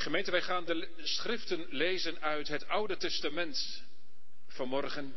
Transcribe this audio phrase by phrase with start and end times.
[0.00, 3.84] Gemeente, wij gaan de schriften lezen uit het Oude Testament
[4.46, 5.14] vanmorgen,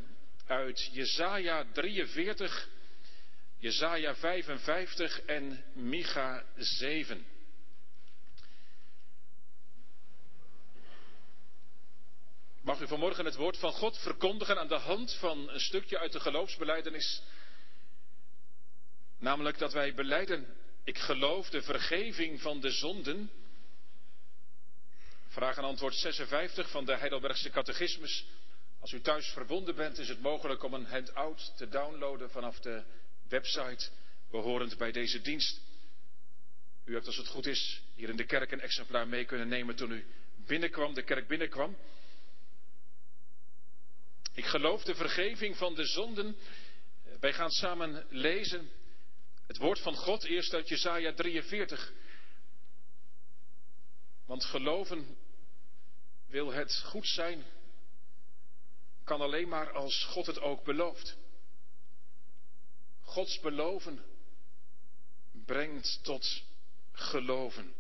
[0.48, 2.70] uit Jesaja 43,
[3.58, 7.26] Jesaja 55 en Micha 7.
[12.62, 16.12] Mag u vanmorgen het woord van God verkondigen aan de hand van een stukje uit
[16.12, 17.22] de geloofsbeleidenis?
[19.20, 23.32] Namelijk dat wij beleiden, ik geloof de vergeving van de zonden.
[25.34, 28.26] Vraag en antwoord 56 van de Heidelbergse Catechismus.
[28.80, 32.84] Als u thuis verbonden bent, is het mogelijk om een handout te downloaden vanaf de
[33.30, 33.90] website
[34.32, 35.62] behorend bij deze dienst.
[36.86, 39.76] U hebt als het goed is hier in de kerk een exemplaar mee kunnen nemen
[39.76, 41.78] toen u binnenkwam, de kerk binnenkwam.
[44.34, 46.36] Ik geloof de vergeving van de zonden.
[47.20, 48.70] Wij gaan samen lezen
[49.48, 51.94] het woord van God eerst uit Jesaja 43.
[54.26, 55.18] Want geloven
[56.34, 57.44] wil het goed zijn,
[59.04, 61.18] kan alleen maar als God het ook belooft.
[63.02, 64.04] Gods beloven
[65.46, 66.44] brengt tot
[66.92, 67.74] geloven.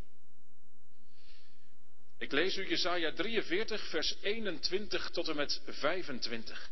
[2.18, 6.72] Ik lees u Jesaja 43, vers 21 tot en met 25.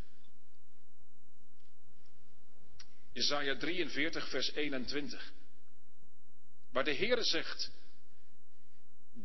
[3.11, 5.31] Jesaja 43, vers 21.
[6.71, 7.71] Waar de Heere zegt,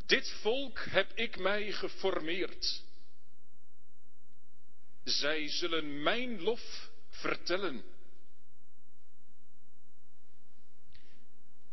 [0.06, 2.82] dit volk heb ik mij geformeerd.
[5.04, 7.84] Zij zullen mijn lof vertellen.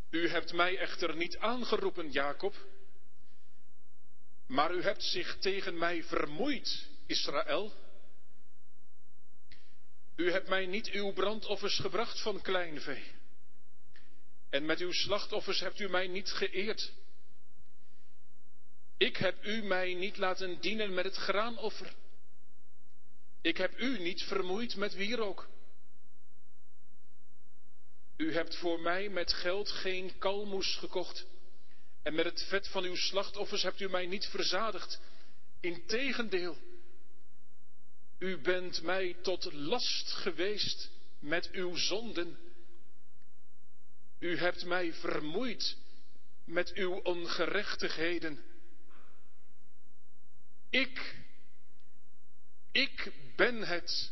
[0.10, 2.56] U hebt mij echter niet aangeroepen, Jacob,
[4.48, 7.74] maar u hebt zich tegen mij vermoeid, Israël.
[10.16, 13.12] U hebt mij niet uw brandoffers gebracht van kleinvee.
[14.50, 16.92] En met uw slachtoffers hebt u mij niet geëerd.
[18.98, 21.94] Ik heb u mij niet laten dienen met het graanoffer.
[23.42, 25.48] Ik heb u niet vermoeid met wierook.
[28.18, 31.26] U hebt voor mij met geld geen kalmoes gekocht.
[32.04, 35.02] En met het vet van uw slachtoffers hebt u mij niet verzadigd.
[35.60, 36.58] Integendeel,
[38.20, 40.90] u bent mij tot last geweest
[41.20, 42.38] met uw zonden.
[44.20, 45.78] U hebt mij vermoeid
[46.46, 48.44] met uw ongerechtigheden.
[50.74, 51.16] Ik,
[52.72, 54.12] ik ben het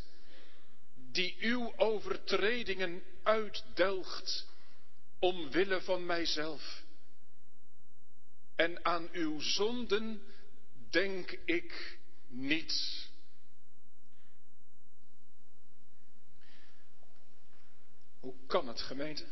[0.96, 4.48] die uw overtredingen uitdelgt
[5.20, 6.84] omwille van mijzelf.
[8.56, 10.22] En aan uw zonden
[10.90, 13.10] denk ik niet.
[18.20, 19.26] Hoe kan het, gemeente?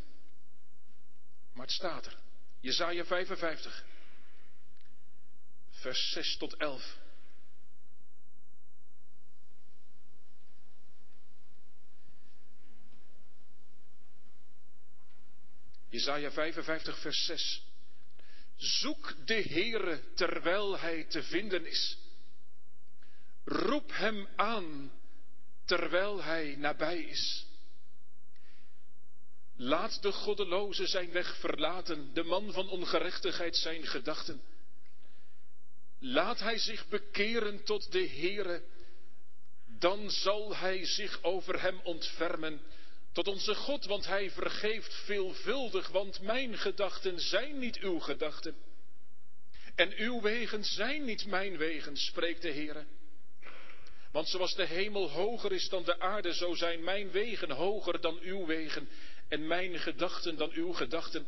[1.54, 2.18] Maar het staat er.
[2.60, 3.86] Jezaja 55,
[5.70, 6.99] vers 6 tot 11.
[15.90, 17.64] Jezaja 55, vers 6.
[18.56, 21.98] Zoek de Heere terwijl hij te vinden is.
[23.44, 24.92] Roep hem aan
[25.66, 27.46] terwijl hij nabij is.
[29.56, 34.42] Laat de goddeloze zijn weg verlaten, de man van ongerechtigheid zijn gedachten.
[36.00, 38.64] Laat hij zich bekeren tot de Heere,
[39.66, 42.62] dan zal hij zich over hem ontfermen.
[43.14, 48.56] Tot onze God, want hij vergeeft veelvuldig, want mijn gedachten zijn niet uw gedachten.
[49.76, 52.86] En uw wegen zijn niet mijn wegen, spreekt de Heere.
[54.12, 58.20] Want zoals de hemel hoger is dan de aarde, zo zijn mijn wegen hoger dan
[58.20, 58.90] uw wegen
[59.28, 61.28] en mijn gedachten dan uw gedachten.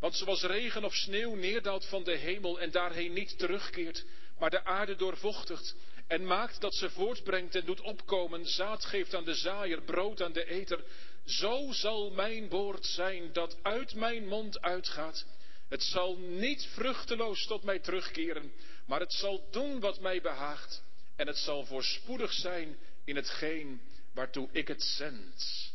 [0.00, 4.04] Want zoals regen of sneeuw neerdaalt van de hemel en daarheen niet terugkeert,
[4.38, 5.76] maar de aarde doorvochtigt
[6.10, 10.32] en maakt dat ze voortbrengt en doet opkomen, zaad geeft aan de zaaier, brood aan
[10.32, 10.84] de eter,
[11.24, 15.26] zo zal mijn woord zijn dat uit mijn mond uitgaat.
[15.68, 18.52] Het zal niet vruchteloos tot mij terugkeren,
[18.86, 20.82] maar het zal doen wat mij behaagt.
[21.16, 23.80] En het zal voorspoedig zijn in hetgeen
[24.12, 25.72] waartoe ik het zend.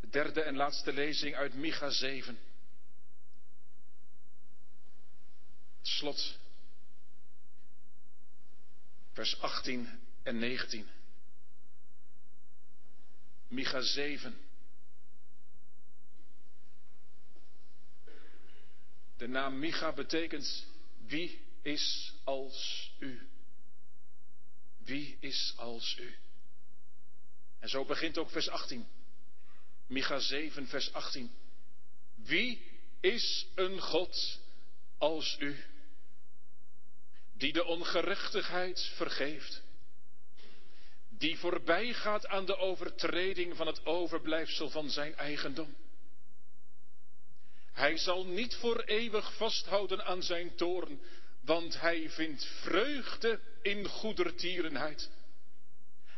[0.00, 2.38] De derde en laatste lezing uit Micha 7.
[5.82, 6.38] Slot.
[9.12, 10.88] Vers 18 en 19.
[13.48, 14.38] Micha 7.
[19.16, 20.66] De naam Micha betekent
[21.06, 23.28] wie is als u?
[24.78, 26.14] Wie is als u?
[27.58, 28.86] En zo begint ook vers 18.
[29.86, 31.30] Micha 7, vers 18.
[32.14, 32.62] Wie
[33.00, 34.40] is een God
[34.98, 35.64] als u,
[37.40, 39.62] die de ongerechtigheid vergeeft,
[41.08, 45.76] die voorbij gaat aan de overtreding van het overblijfsel van zijn eigendom.
[47.72, 51.00] Hij zal niet voor eeuwig vasthouden aan zijn toorn,
[51.40, 55.10] want hij vindt vreugde in goedertierenheid.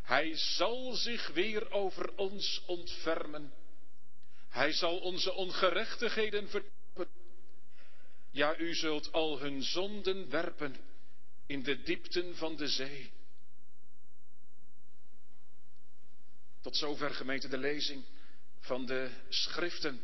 [0.03, 3.53] Hij zal zich weer over ons ontfermen.
[4.49, 7.09] Hij zal onze ongerechtigheden vertappen.
[8.31, 10.91] Ja, u zult al hun zonden werpen
[11.53, 13.13] in de diepten van de zee.
[16.61, 18.05] Tot zover gemeente de lezing
[18.61, 20.01] van de schriften.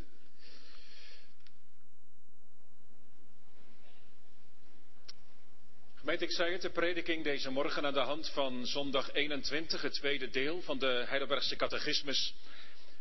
[5.94, 9.92] Gemeente, ik zei het, de prediking deze morgen aan de hand van zondag 21, het
[9.92, 12.34] tweede deel van de Heidelbergse catechismus.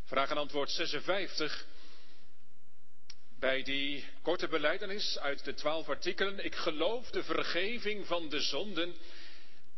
[0.03, 1.65] Vraag en antwoord 56.
[3.39, 8.95] Bij die korte beleidenis uit de twaalf artikelen, ik geloof de vergeving van de zonden.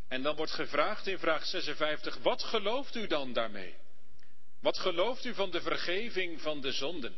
[0.07, 3.75] En dan wordt gevraagd in vraag 56, wat gelooft u dan daarmee?
[4.61, 7.15] Wat gelooft u van de vergeving van de zonden?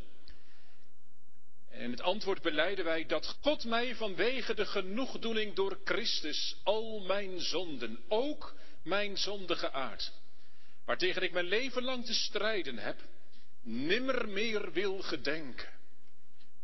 [1.69, 7.39] En het antwoord beleiden wij dat God mij vanwege de genoegdoening door Christus al mijn
[7.39, 10.11] zonden, ook mijn zondige aard,
[10.85, 12.99] waartegen ik mijn leven lang te strijden heb,
[13.61, 15.79] nimmer meer wil gedenken,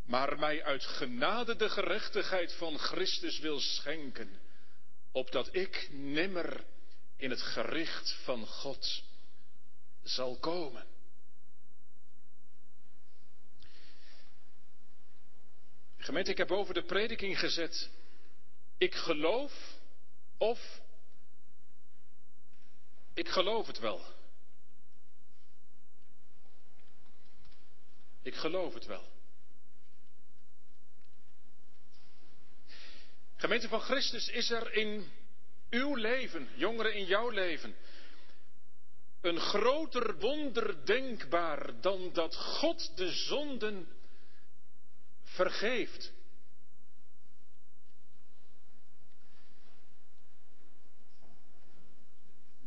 [0.07, 4.39] maar mij uit genade de gerechtigheid van Christus wil schenken,
[5.11, 6.65] opdat ik nimmer
[7.15, 9.03] in het gericht van God
[10.03, 10.85] zal komen.
[15.97, 17.89] Gemeente, ik heb boven de prediking gezet.
[18.77, 19.77] Ik geloof
[20.37, 20.81] of
[23.13, 24.01] ik geloof het wel.
[28.21, 29.16] Ik geloof het wel.
[33.37, 35.11] Gemeente van Christus, is er in
[35.69, 37.75] uw leven, jongeren in jouw leven,
[39.21, 43.87] een groter wonder denkbaar dan dat God de zonden
[45.23, 46.11] vergeeft.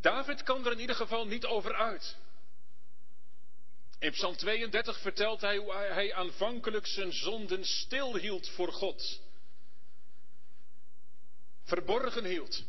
[0.00, 2.16] David kan er in ieder geval niet over uit.
[3.98, 9.20] In Psalm 32 vertelt hij hoe hij aanvankelijk zijn zonden stilhield voor God.
[11.70, 12.64] Verborgen hield.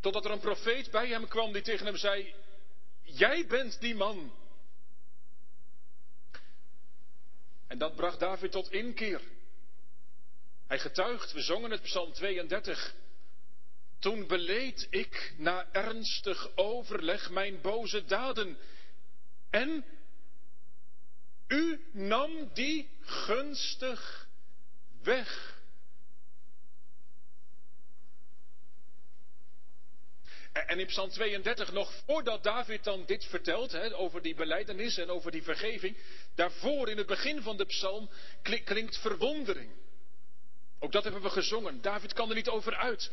[0.00, 2.34] Totdat er een profeet bij hem kwam die tegen hem zei:
[3.02, 4.32] Jij bent die man
[7.66, 9.20] En dat bracht David tot inkeer.
[10.66, 12.94] Hij getuigt, we zongen het Psalm 32.
[13.98, 18.58] Toen beleed ik na ernstig overleg mijn boze daden.
[19.50, 19.84] En
[21.48, 24.28] u nam die gunstig
[25.02, 25.53] weg.
[30.54, 35.10] En in Psalm 32, nog voordat David dan dit vertelt, hè, over die beleidenis en
[35.10, 35.96] over die vergeving,
[36.34, 38.10] daarvoor in het begin van de psalm
[38.42, 39.70] klinkt verwondering.
[40.78, 41.80] Ook dat hebben we gezongen.
[41.80, 43.10] David kan er niet over uit.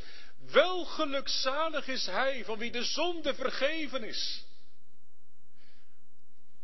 [0.52, 4.46] Wel gelukzalig is hij van wie de zonde vergeven is.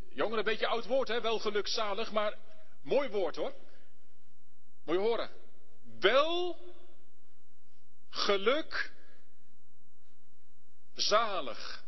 [0.10, 1.22] Jongeren, een beetje oud woord, hè?
[1.22, 2.38] wel gelukzalig, maar
[2.82, 3.54] mooi woord hoor.
[4.86, 5.30] Moet je horen.
[6.00, 6.60] Wel
[8.10, 8.96] geluk
[10.98, 11.84] zalig.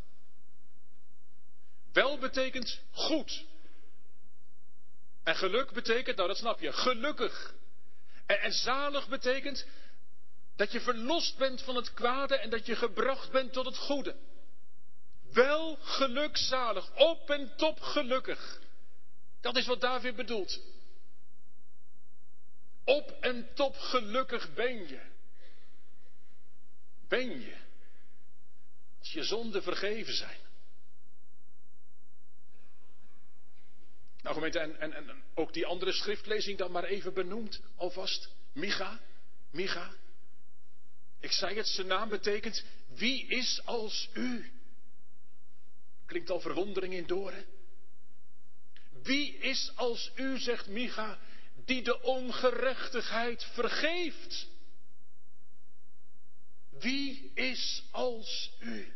[1.94, 3.46] Wel betekent goed.
[5.24, 7.54] En geluk betekent, nou dat snap je, gelukkig.
[8.25, 9.66] En, zalig betekent
[10.56, 14.16] dat je verlost bent van het kwade en dat je gebracht bent tot het goede.
[15.32, 18.60] Wel gelukzalig, op en top gelukkig.
[19.42, 20.60] Dat is wat David bedoelt.
[22.84, 25.01] Op en top gelukkig ben je.
[27.08, 27.69] Ben je.
[29.01, 30.39] Je zonden vergeven zijn.
[34.22, 38.29] Nou gemeente, en, en, ook die andere schriftlezing dan maar even benoemd, alvast.
[38.53, 39.00] Micha,
[39.51, 39.91] Micha.
[41.20, 44.51] Ik zei het, zijn naam betekent, wie is als u?
[46.06, 47.46] Klinkt al verwondering in door, hè?
[49.03, 51.20] Wie is als u, zegt Micha,
[51.65, 54.48] die de ongerechtigheid vergeeft?
[56.80, 58.94] Wie is als u?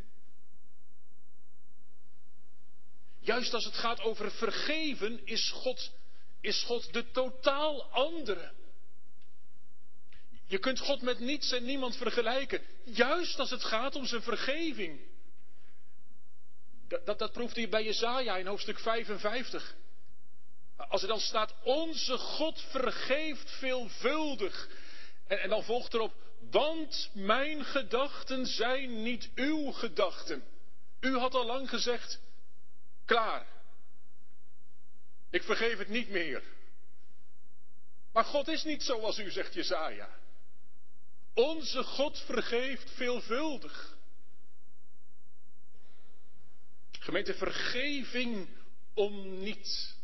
[3.20, 5.92] Juist als het gaat over vergeven, is God,
[6.42, 8.52] is God de totaal andere.
[10.46, 12.62] Je kunt God met niets en niemand vergelijken.
[12.84, 15.00] Juist als het gaat om zijn vergeving.
[16.88, 19.76] Dat, dat, dat proeft hij bij Jezaja in hoofdstuk 55.
[20.76, 24.70] Als er dan staat, onze God vergeeft veelvuldig.
[25.28, 26.14] En, en dan volgt erop,
[26.54, 30.44] want mijn gedachten zijn niet uw gedachten.
[31.00, 32.20] U had al lang gezegd,
[33.06, 33.48] klaar.
[35.30, 36.44] Ik vergeef het niet meer.
[38.12, 40.10] Maar God is niet zoals u zegt, Jezaja.
[41.34, 43.98] Onze God vergeeft veelvuldig.
[46.92, 48.48] Gemeente, vergeving
[48.94, 49.96] om niet.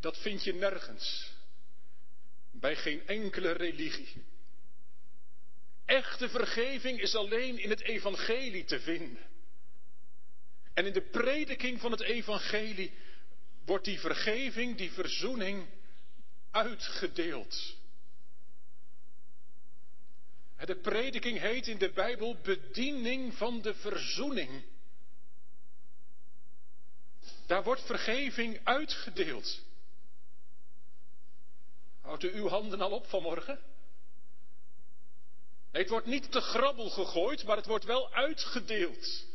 [0.00, 1.32] Dat vind je nergens.
[2.50, 4.24] Bij geen enkele religie.
[5.88, 9.26] Echte vergeving is alleen in het evangelie te vinden.
[10.74, 12.92] En in de prediking van het evangelie
[13.64, 15.66] wordt die vergeving, die verzoening
[16.50, 17.76] uitgedeeld.
[20.56, 24.64] De prediking heet in de Bijbel bediening van de verzoening.
[27.46, 29.62] Daar wordt vergeving uitgedeeld.
[32.00, 33.76] Houdt u uw handen al op vanmorgen?
[35.72, 39.26] Het wordt niet te grabbel gegooid, maar het wordt wel uitgedeeld.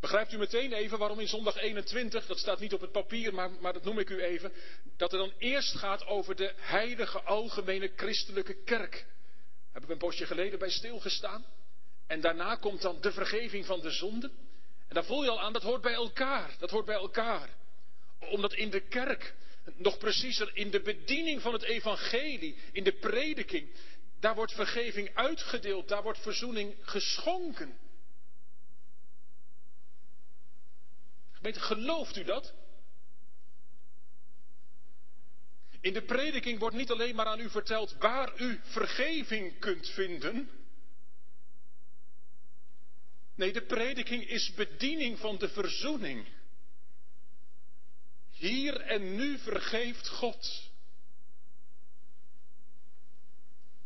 [0.00, 3.50] Begrijpt u meteen even waarom in zondag 21, dat staat niet op het papier, maar,
[3.50, 4.52] maar dat noem ik u even,
[4.96, 9.06] dat het dan eerst gaat over de heilige algemene christelijke kerk.
[9.64, 11.44] Hebben we een poosje geleden bij stilgestaan.
[12.06, 14.32] En daarna komt dan de vergeving van de zonden.
[14.88, 16.54] En daar voel je al aan, dat hoort bij elkaar.
[16.58, 17.48] Dat hoort bij elkaar.
[18.18, 19.34] Omdat in de kerk,
[19.76, 23.68] nog preciezer in de bediening van het evangelie, in de prediking,
[24.22, 27.78] daar wordt vergeving uitgedeeld, daar wordt verzoening geschonken.
[31.42, 32.54] Gelooft u dat?
[35.80, 40.50] In de prediking wordt niet alleen maar aan u verteld waar u vergeving kunt vinden.
[43.34, 46.28] Nee, de prediking is bediening van de verzoening.
[48.30, 50.71] Hier en nu vergeeft God.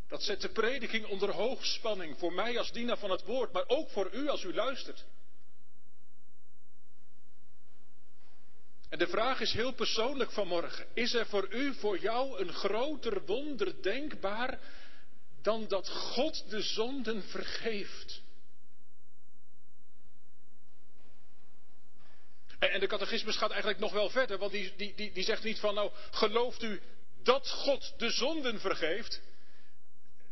[0.09, 3.91] Dat zet de prediking onder hoogspanning voor mij als dienaar van het woord, maar ook
[3.91, 5.05] voor u als u luistert.
[8.89, 10.87] En de vraag is heel persoonlijk vanmorgen.
[10.95, 14.59] Is er voor u, voor jou een groter wonder denkbaar
[15.43, 18.23] dan dat God de zonden vergeeft?
[22.59, 25.59] En de catechismus gaat eigenlijk nog wel verder, want die, die, die, die zegt niet
[25.59, 26.81] van nou, gelooft u
[27.23, 29.21] dat God de zonden vergeeft?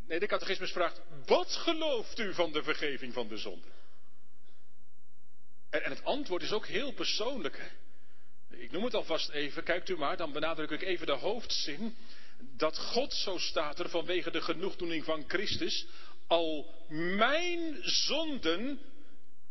[0.07, 3.71] Nee, de catechismus vraagt, wat gelooft u van de vergeving van de zonden?
[5.71, 7.59] En, het antwoord is ook heel persoonlijk.
[7.59, 7.69] Hè?
[8.57, 11.97] Ik noem het alvast even, kijkt u maar, dan benadruk ik even de hoofdzin.
[12.39, 15.87] Dat God, zo staat er vanwege de genoegdoening van Christus,
[16.27, 18.81] al mijn zonden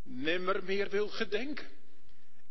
[0.04, 1.68] nimmer meer wil gedenken.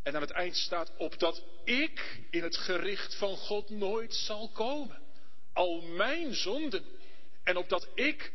[0.02, 5.02] En aan het eind staat, opdat ik in het gericht van God nooit zal komen.
[5.52, 6.85] Al mijn zonden.
[7.44, 8.32] En opdat ik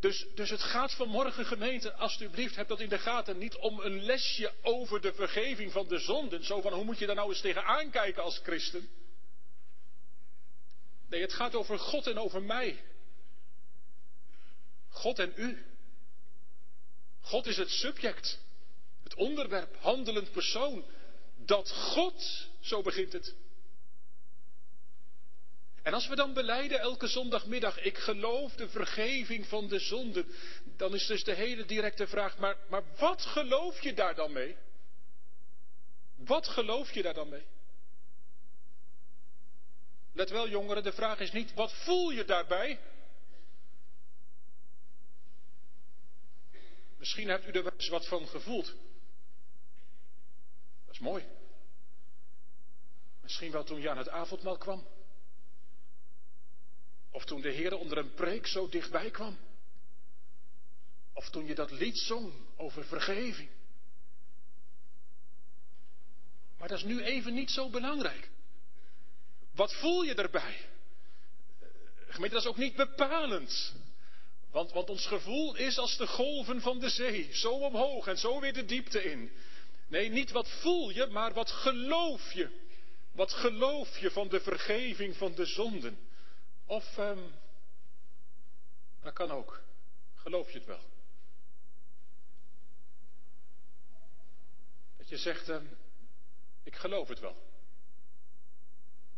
[0.00, 4.02] dus, dus het gaat vanmorgen gemeente, alstublieft, heb dat in de gaten, niet om een
[4.02, 6.44] lesje over de vergeving van de zonden.
[6.44, 8.88] Zo van, hoe moet je daar nou eens tegenaan kijken als christen?
[11.08, 12.84] Nee, het gaat over God en over mij.
[14.88, 15.64] God en u.
[17.20, 18.38] God is het subject,
[19.02, 20.84] het onderwerp, handelend persoon.
[21.36, 23.34] Dat God, zo begint het,
[25.82, 30.26] en als we dan beleiden elke zondagmiddag, ik geloof de vergeving van de zonden,
[30.76, 34.56] dan is dus de hele directe vraag, maar, maar wat geloof je daar dan mee?
[36.16, 37.46] Wat geloof je daar dan mee?
[40.12, 42.80] Let wel jongeren, de vraag is niet, wat voel je daarbij?
[46.98, 48.66] Misschien hebt u er wel eens wat van gevoeld.
[50.84, 51.24] Dat is mooi.
[53.22, 54.86] Misschien wel toen je aan het avondmaal kwam.
[57.10, 59.38] Of toen de Heer onder een preek zo dichtbij kwam.
[61.12, 63.48] Of toen je dat lied zong over vergeving.
[66.58, 68.30] Maar dat is nu even niet zo belangrijk.
[69.54, 70.68] Wat voel je erbij?
[72.08, 73.74] Gemeente, dat is ook niet bepalend.
[74.50, 77.28] Want, want ons gevoel is als de golven van de zee.
[77.32, 79.32] Zo omhoog en zo weer de diepte in.
[79.88, 82.50] Nee, niet wat voel je, maar wat geloof je.
[83.12, 85.98] Wat geloof je van de vergeving van de zonden?
[86.70, 87.34] Of, um,
[89.00, 89.62] dat kan ook.
[90.14, 90.82] Geloof je het wel?
[94.96, 95.76] Dat je zegt, um,
[96.62, 97.36] ik geloof het wel.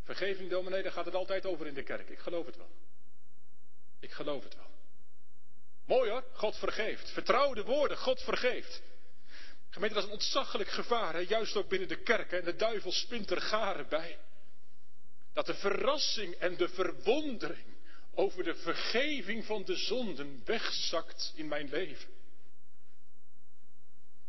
[0.02, 2.08] Vergeving, dominee, daar gaat het altijd over in de kerk.
[2.08, 2.70] Ik geloof het wel.
[4.00, 4.70] Ik geloof het wel.
[5.84, 7.10] Mooi hoor, God vergeeft.
[7.10, 8.82] Vertrouw de woorden, God vergeeft.
[9.70, 11.18] Gemeente, dat is een ontzaglijk gevaar, hè?
[11.18, 12.32] juist ook binnen de kerk.
[12.32, 14.18] En de duivel spint er garen bij.
[15.32, 17.66] Dat de verrassing en de verwondering
[18.14, 22.08] over de vergeving van de zonden wegzakt in mijn leven.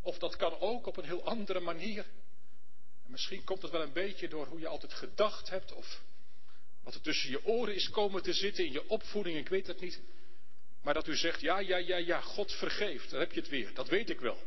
[0.01, 2.05] Of dat kan ook op een heel andere manier.
[3.05, 6.01] En misschien komt het wel een beetje door hoe je altijd gedacht hebt of
[6.83, 9.79] wat er tussen je oren is komen te zitten in je opvoeding, ik weet het
[9.79, 10.01] niet.
[10.81, 13.73] Maar dat u zegt, ja, ja, ja, ja, God vergeeft, dan heb je het weer,
[13.73, 14.37] dat weet ik wel.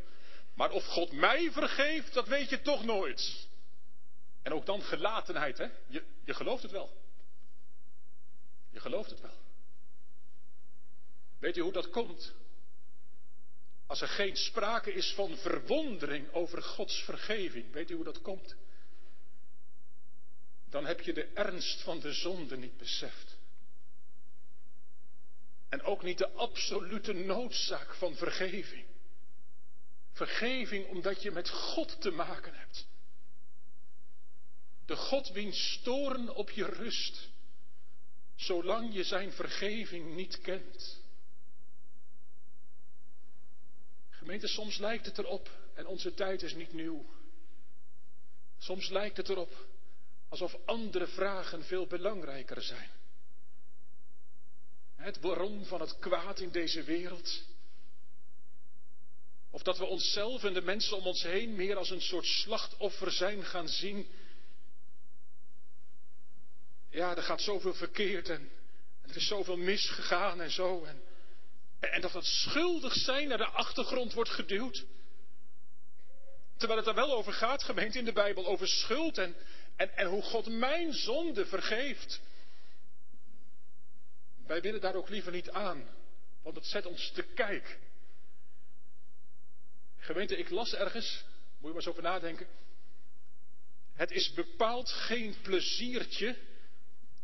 [0.55, 3.49] Maar of God mij vergeeft, dat weet je toch nooit.
[4.47, 5.67] En ook dan gelatenheid, hè?
[5.87, 7.03] Je, je gelooft het wel.
[8.71, 9.39] Je gelooft het wel.
[11.39, 12.35] Weet u hoe dat komt?
[13.87, 18.57] Als er geen sprake is van verwondering over Gods vergeving, weet u hoe dat komt?
[20.69, 23.37] Dan heb je de ernst van de zonde niet beseft.
[25.69, 28.87] En ook niet de absolute noodzaak van vergeving.
[30.13, 32.87] Vergeving omdat je met God te maken hebt.
[34.87, 37.29] De God wiens toren op je rust,
[38.35, 41.01] zolang je zijn vergeving niet kent.
[44.11, 47.07] Gemeente, soms lijkt het erop, en onze tijd is niet nieuw.
[48.59, 49.67] Soms lijkt het erop
[50.29, 52.91] alsof andere vragen veel belangrijker zijn.
[54.95, 57.45] Het waarom van het kwaad in deze wereld.
[59.51, 63.13] Of dat we onszelf en de mensen om ons heen meer als een soort slachtoffer
[63.13, 64.07] zijn gaan zien.
[66.97, 68.51] Ja, er gaat zoveel verkeerd en,
[69.03, 70.85] er is zoveel misgegaan en zo.
[70.85, 71.03] En,
[71.81, 74.85] en dat het schuldig zijn naar de achtergrond wordt geduwd.
[76.57, 79.37] Terwijl het er wel over gaat, gemeente in de Bijbel, over schuld en,
[79.77, 82.21] en, en hoe God mijn zonde vergeeft.
[84.47, 85.89] Wij willen daar ook liever niet aan,
[86.43, 87.79] want het zet ons te kijk.
[89.99, 91.25] Gemeente, ik las ergens,
[91.59, 92.47] moet je maar eens over nadenken.
[93.95, 96.55] Het is bepaald geen pleziertje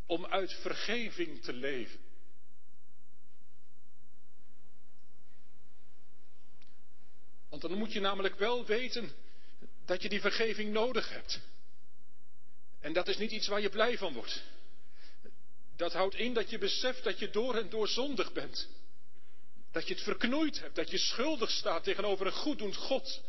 [0.06, 2.00] om uit vergeving te leven.
[7.48, 9.12] Want dan moet je namelijk wel weten
[9.84, 11.40] dat je die vergeving nodig hebt.
[12.80, 14.42] En dat is niet iets waar je blij van wordt.
[15.76, 18.68] Dat houdt in dat je beseft dat je door en door zondig bent.
[19.72, 23.22] Dat je het verknoeid hebt, dat je schuldig staat tegenover een goeddoend God.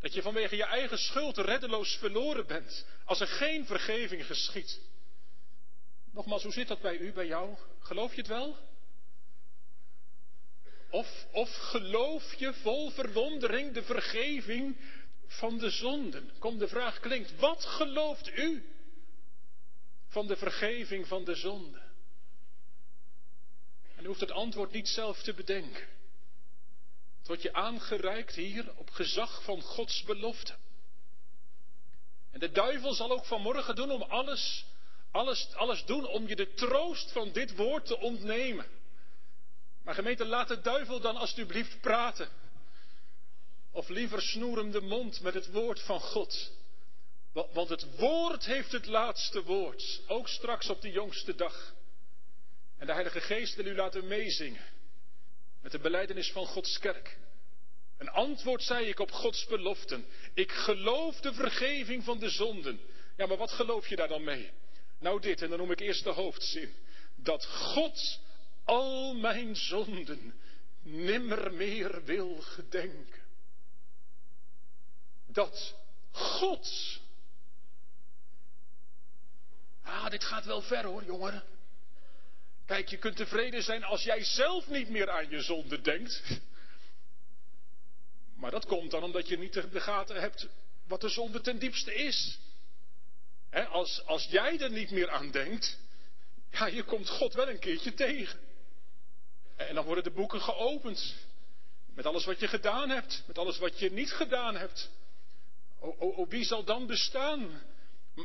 [0.00, 4.80] Dat je vanwege je eigen schuld reddeloos verloren bent als er geen vergeving geschiet.
[6.12, 7.56] Nogmaals, hoe zit dat bij u, bij jou?
[7.78, 8.56] Geloof je het wel?
[10.90, 14.76] Of, of geloof je vol verwondering de vergeving
[15.26, 16.30] van de zonden?
[16.38, 18.72] Kom, de vraag klinkt, wat gelooft u
[20.06, 21.80] van de vergeving van de zonde?
[23.96, 25.86] En u hoeft het antwoord niet zelf te bedenken.
[27.18, 30.56] Het wordt je aangereikt hier op gezag van Gods belofte.
[32.30, 34.66] En de duivel zal ook vanmorgen doen om alles,
[35.10, 38.66] alles, alles doen om je de troost van dit woord te ontnemen.
[39.84, 42.28] Maar gemeente, laat de duivel dan alstublieft praten.
[43.72, 46.52] Of liever snoer hem de mond met het woord van God.
[47.32, 50.02] Want het woord heeft het laatste woord.
[50.06, 51.74] Ook straks op de jongste dag.
[52.78, 54.64] En de Heilige Geest wil u laten meezingen.
[55.62, 57.18] Met de beleidenis van Gods kerk.
[57.98, 60.06] Een antwoord zei ik op Gods beloften.
[60.34, 62.80] Ik geloof de vergeving van de zonden.
[63.16, 64.50] Ja, maar wat geloof je daar dan mee?
[64.98, 66.74] Nou dit, en dan noem ik eerst de hoofdzin.
[67.16, 68.20] Dat God
[68.64, 70.34] al mijn zonden
[70.82, 73.22] nimmer meer wil gedenken.
[75.26, 75.74] Dat
[76.10, 76.98] God.
[79.82, 81.42] Ah, dit gaat wel ver hoor, jongeren.
[82.66, 86.22] Kijk, je kunt tevreden zijn als jij zelf niet meer aan je zonde denkt.
[88.36, 90.48] Maar dat komt dan omdat je niet de gaten hebt
[90.86, 92.38] wat de zonde ten diepste is.
[93.70, 95.78] Als, als jij er niet meer aan denkt,
[96.50, 98.38] ja, je komt God wel een keertje tegen.
[99.56, 101.14] En dan worden de boeken geopend.
[101.94, 104.90] Met alles wat je gedaan hebt, met alles wat je niet gedaan hebt.
[105.80, 107.62] O, wie zal dan bestaan?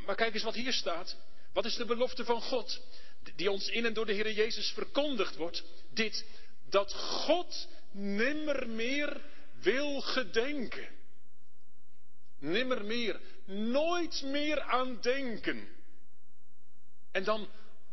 [0.06, 1.18] Maar kijk eens wat hier staat.
[1.54, 2.82] Wat is de belofte van God?
[3.36, 5.64] Die ons in en door de Heer Jezus verkondigd wordt.
[5.94, 6.26] Dit,
[6.70, 9.22] dat God nimmer meer
[9.62, 10.88] wil gedenken.
[12.44, 15.68] Nimmer meer, nooit meer aan denken.
[17.12, 17.50] En dan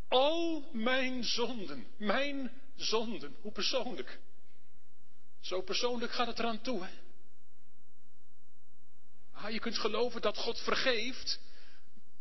[0.09, 3.37] al mijn zonden, mijn zonden.
[3.41, 4.21] Hoe persoonlijk.
[5.41, 6.85] Zo persoonlijk gaat het eraan toe.
[6.85, 6.91] Hè?
[9.33, 11.41] Ah, je kunt geloven dat God vergeeft.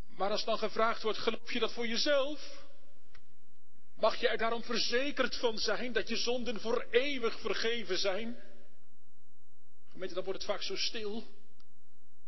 [0.10, 2.66] Maar als dan gevraagd wordt, geloof je dat voor jezelf?
[3.96, 8.40] Mag je er daarom verzekerd van zijn dat je zonden voor eeuwig vergeven zijn?
[9.92, 11.38] Gemeente, dan wordt het vaak zo stil.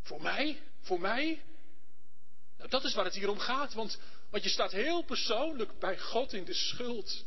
[0.02, 0.62] Voor mij?
[0.80, 1.42] Voor mij?
[2.58, 3.98] Nou, dat is waar het hier om gaat, want,
[4.30, 7.24] je staat heel persoonlijk bij God in de schuld.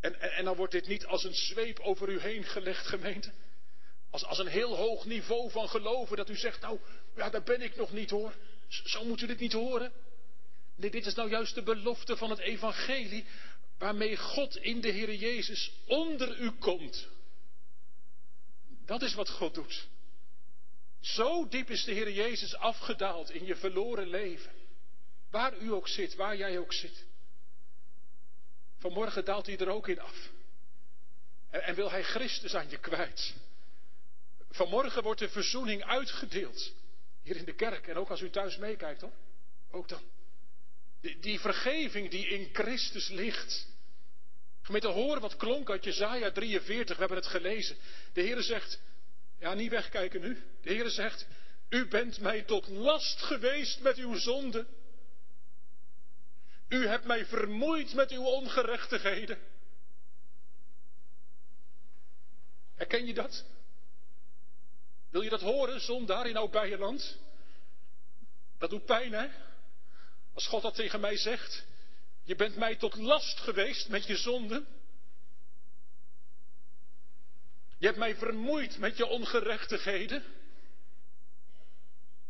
[0.00, 3.32] En, en, en dan wordt dit niet als een zweep over u heen gelegd, gemeente.
[4.10, 6.80] Als, als een heel hoog niveau van geloven, dat u zegt, nou,
[7.16, 8.34] ja, daar ben ik nog niet hoor.
[8.68, 9.92] Zo moet u dit niet horen.
[10.76, 13.24] Nee, dit is nou juist de belofte van het evangelie,
[13.78, 17.08] waarmee God in de Heer Jezus onder u komt.
[18.86, 19.88] Dat is wat God doet.
[21.00, 24.52] Zo diep is de Heer Jezus afgedaald in je verloren leven.
[25.30, 27.04] Waar u ook zit, waar jij ook zit.
[28.78, 30.30] Vanmorgen daalt hij er ook in af.
[31.50, 33.34] En, en wil hij Christus aan je kwijt.
[34.50, 36.72] Vanmorgen wordt de verzoening uitgedeeld.
[37.22, 39.12] Hier in de kerk en ook als u thuis meekijkt hoor.
[39.70, 40.02] Ook dan.
[41.00, 43.66] Die, die vergeving die in Christus ligt.
[44.62, 47.76] Gemeente, hoor wat klonk uit Jezaja 43, we hebben het gelezen.
[48.12, 48.80] De Heer zegt,
[49.40, 50.42] ja niet wegkijken nu.
[50.62, 51.26] De Heer zegt,
[51.68, 54.66] u bent mij tot last geweest met uw zonde.
[56.68, 59.38] U hebt mij vermoeid met uw ongerechtigheden.
[62.74, 63.44] Herken je dat?
[65.10, 67.18] Wil je dat horen, zondaar in oud land?
[68.58, 69.28] Dat doet pijn, hè?
[70.34, 71.64] Als God dat tegen mij zegt.
[72.22, 74.66] Je bent mij tot last geweest met je zonden.
[77.80, 80.24] Je hebt mij vermoeid met je ongerechtigheden.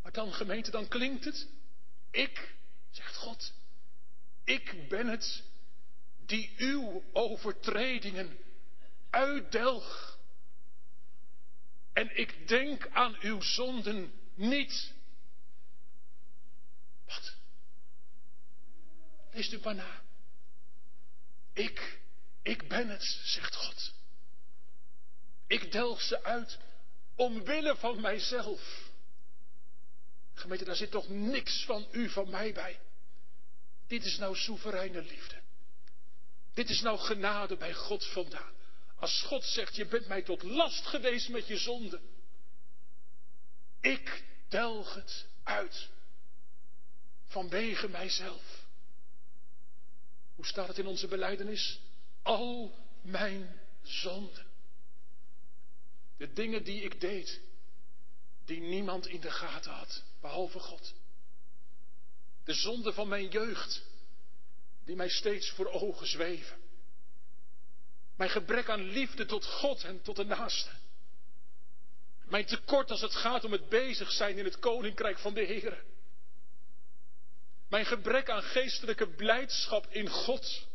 [0.03, 1.49] Maar dan, gemeente, dan klinkt het.
[2.11, 2.55] Ik,
[2.91, 3.53] zegt God,
[4.45, 5.43] ik ben het
[6.19, 8.39] die uw overtredingen
[9.11, 10.19] uitdelg.
[11.93, 14.93] En ik denk aan uw zonden niet.
[17.07, 17.35] Wat?
[19.33, 20.03] Leest u maar na.
[21.53, 22.01] Ik,
[22.43, 23.99] ik ben het, zegt God.
[25.51, 26.59] Ik delg ze uit
[27.15, 28.91] omwille van mijzelf.
[30.35, 32.81] Gemeente, daar zit toch niks van u, van mij bij.
[33.87, 35.41] Dit is nou soevereine liefde.
[36.55, 38.53] Dit is nou genade bij God vandaan.
[38.97, 42.01] Als God zegt, je bent mij tot last geweest met je zonde.
[43.81, 45.89] Ik delg het uit.
[47.27, 48.65] Vanwege mijzelf.
[50.35, 51.81] Hoe staat het in onze beleidenis?
[52.23, 54.50] Al mijn zonden.
[56.21, 57.41] De dingen die ik deed,
[58.45, 60.95] die niemand in de gaten had, behalve God.
[62.45, 63.83] De zonden van mijn jeugd,
[64.85, 66.57] die mij steeds voor ogen zweven.
[68.17, 70.71] Mijn gebrek aan liefde tot God en tot de naaste.
[72.25, 75.85] Mijn tekort als het gaat om het bezig zijn in het koninkrijk van de Heer.
[77.69, 80.67] Mijn gebrek aan geestelijke blijdschap in God.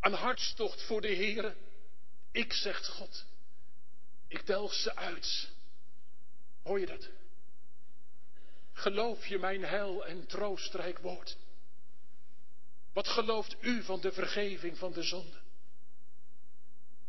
[0.00, 1.56] Aan hartstocht voor de Heer.
[2.32, 3.24] Ik, zegt God,
[4.32, 5.50] ik delg ze uit.
[6.62, 7.08] Hoor je dat?
[8.72, 11.36] Geloof je mijn heil en troostrijk woord?
[12.92, 15.40] Wat gelooft u van de vergeving van de zonde?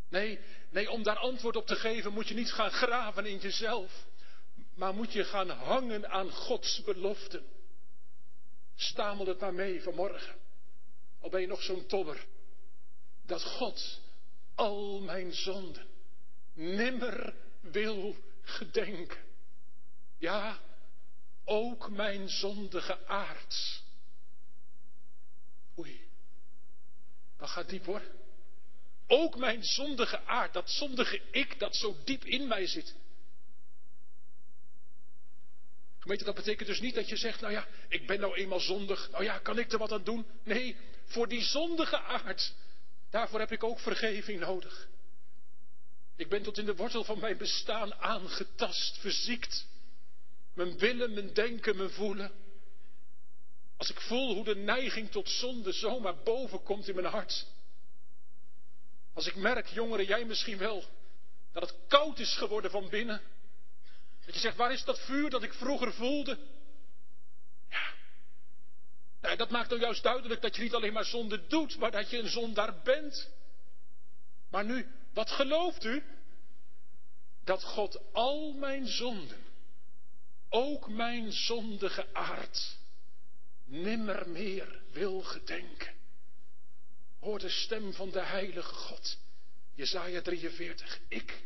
[0.10, 4.06] Nee, nee, om daar antwoord op te geven moet je niet gaan graven in jezelf,
[4.76, 7.46] maar moet je gaan hangen aan Gods beloften.
[8.76, 10.36] Stamel het maar mee vanmorgen.
[11.20, 12.26] Al ben je nog zo'n tobber.
[13.26, 14.00] Dat God
[14.56, 15.93] al mijn zonden
[16.54, 19.22] nimmer wil gedenken.
[20.18, 20.60] Ja,
[21.46, 23.84] ook mijn zondige aard.
[25.78, 26.08] Oei,
[27.38, 28.02] dat gaat diep hoor.
[29.08, 32.96] Ook mijn zondige aard, dat zondige ik dat zo diep in mij zit.
[36.00, 39.10] Gemeente, dat betekent dus niet dat je zegt, nou ja, ik ben nou eenmaal zondig,
[39.12, 40.26] nou ja, kan ik er wat aan doen?
[40.44, 42.54] Nee, voor die zondige aard,
[43.10, 44.88] daarvoor heb ik ook vergeving nodig.
[46.24, 49.66] Ik ben tot in de wortel van mijn bestaan aangetast, verziekt.
[50.54, 52.32] Mijn willen, mijn denken, mijn voelen.
[53.78, 57.46] Als ik voel hoe de neiging tot zonde zomaar boven komt in mijn hart.
[59.14, 60.84] Als ik merk, jongeren, jij misschien wel,
[61.52, 63.22] dat het koud is geworden van binnen.
[64.26, 66.38] Dat je zegt, waar is dat vuur dat ik vroeger voelde?
[67.70, 67.94] Ja.
[69.22, 72.10] Nou, dat maakt nou juist duidelijk dat je niet alleen maar zonde doet, maar dat
[72.10, 73.30] je een zondaar bent.
[74.50, 76.04] Maar nu, wat gelooft u?
[77.44, 79.44] Dat God al mijn zonden,
[80.50, 82.78] ook mijn zondige aard,
[83.66, 85.94] nimmer meer wil gedenken.
[87.20, 89.18] Hoor de stem van de heilige God.
[89.76, 91.00] Jezaja 43.
[91.08, 91.44] Ik,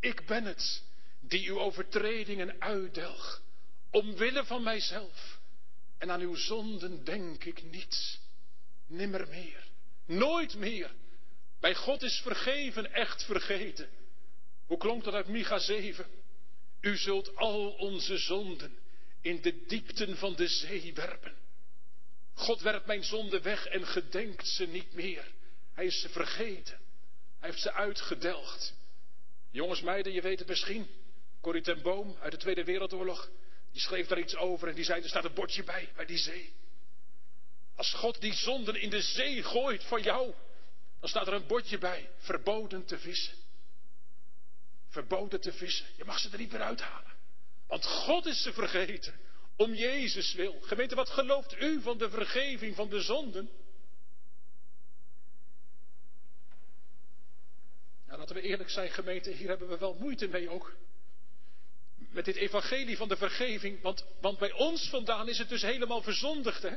[0.00, 0.82] ik ben het
[1.20, 3.42] die uw overtredingen uitdelg,
[3.90, 5.38] omwille van mijzelf.
[5.98, 8.20] En aan uw zonden denk ik niet,
[8.86, 9.68] nimmer meer,
[10.06, 10.94] nooit meer.
[11.66, 13.88] Bij God is vergeven echt vergeten.
[14.66, 16.06] Hoe klonk dat uit Micha 7?
[16.80, 18.78] U zult al onze zonden
[19.20, 21.34] in de diepten van de zee werpen.
[22.34, 25.32] God werpt mijn zonden weg en gedenkt ze niet meer.
[25.74, 26.78] Hij is ze vergeten.
[27.38, 28.74] Hij heeft ze uitgedelgd.
[29.50, 30.88] Jongens, meiden, je weet het misschien.
[31.40, 33.30] Corrie ten Boom uit de Tweede Wereldoorlog.
[33.72, 36.18] Die schreef daar iets over en die zei, er staat een bordje bij, bij die
[36.18, 36.52] zee.
[37.76, 40.34] Als God die zonden in de zee gooit van jou,
[41.06, 43.34] dan staat er een bordje bij, verboden te vissen.
[44.88, 45.86] Verboden te vissen.
[45.96, 47.12] Je mag ze er niet meer uithalen.
[47.66, 49.14] Want God is ze vergeten.
[49.56, 50.60] Om Jezus wil.
[50.60, 53.50] Gemeente, wat gelooft u van de vergeving van de zonden?
[58.06, 60.76] Nou, laten we eerlijk zijn, gemeente, hier hebben we wel moeite mee ook.
[61.96, 66.02] Met dit evangelie van de vergeving, want, want bij ons vandaan is het dus helemaal
[66.02, 66.76] verzondigd, hè?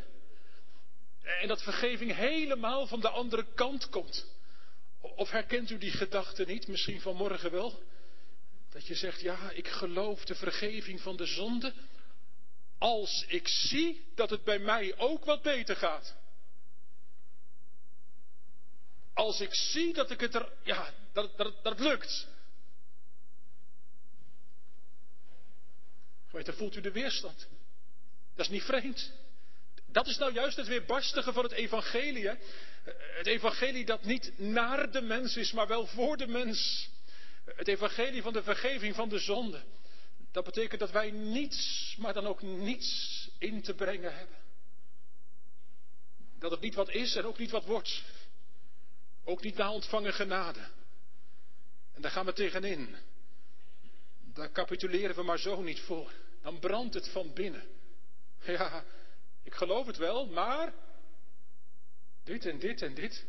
[1.38, 4.26] En dat vergeving helemaal van de andere kant komt.
[5.02, 7.84] Of herkent u die gedachte niet, misschien vanmorgen wel?
[8.70, 11.74] Dat je zegt, ja, ik geloof de vergeving van de zonde,
[12.78, 16.16] als ik zie dat het bij mij ook wat beter gaat.
[19.14, 22.28] Als ik zie dat ik het er, ja, dat, dat, dat lukt.
[26.32, 27.48] Weet je, voelt u de weerstand.
[28.36, 29.12] Dat is niet vreemd.
[29.92, 32.28] Dat is nou juist het weerbarstige van het evangelie.
[32.28, 32.34] Hè?
[33.18, 36.90] Het evangelie dat niet naar de mens is, maar wel voor de mens.
[37.46, 39.64] Het evangelie van de vergeving van de zonde.
[40.32, 44.38] Dat betekent dat wij niets, maar dan ook niets in te brengen hebben.
[46.40, 48.02] Dat het niet wat is en ook niet wat wordt.
[49.24, 50.68] Ook niet na ontvangen genade.
[51.94, 52.96] En daar gaan we tegenin.
[54.34, 56.12] Daar capituleren we maar zo niet voor.
[56.42, 57.64] Dan brandt het van binnen.
[58.46, 58.84] Ja,
[59.44, 60.74] ik geloof het wel, maar
[62.24, 63.26] dit en dit en dit.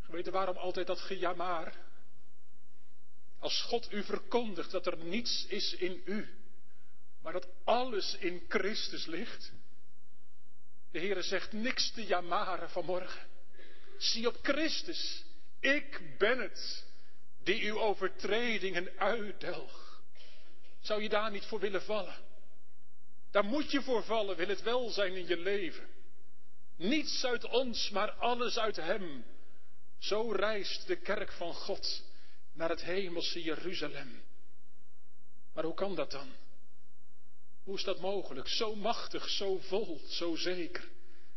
[0.00, 1.74] Geweten waarom altijd dat gejamaar?
[3.38, 6.38] Als God u verkondigt dat er niets is in u,
[7.22, 9.52] maar dat alles in Christus ligt.
[10.90, 13.28] De Heere zegt niks te jamaren vanmorgen.
[13.98, 15.24] Zie op Christus.
[15.60, 16.86] Ik ben het
[17.42, 20.02] die uw overtredingen uitdelg.
[20.80, 22.16] Zou je daar niet voor willen vallen?
[23.32, 25.88] Daar moet je voor vallen, wil het welzijn in je leven.
[26.76, 29.24] Niets uit ons, maar alles uit Hem.
[29.98, 32.04] Zo reist de kerk van God
[32.52, 34.22] naar het hemelse Jeruzalem.
[35.54, 36.28] Maar hoe kan dat dan?
[37.64, 38.48] Hoe is dat mogelijk?
[38.48, 40.88] Zo machtig, zo vol, zo zeker.